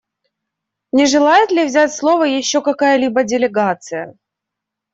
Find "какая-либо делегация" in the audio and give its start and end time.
2.63-4.15